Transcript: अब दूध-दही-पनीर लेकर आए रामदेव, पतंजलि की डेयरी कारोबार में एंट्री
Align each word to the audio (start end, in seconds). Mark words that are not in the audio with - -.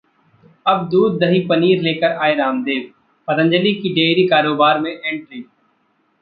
अब 0.65 0.87
दूध-दही-पनीर 0.89 1.81
लेकर 1.81 2.11
आए 2.17 2.33
रामदेव, 2.35 2.89
पतंजलि 3.27 3.73
की 3.73 3.93
डेयरी 3.93 4.27
कारोबार 4.27 4.79
में 4.79 4.91
एंट्री 4.91 5.41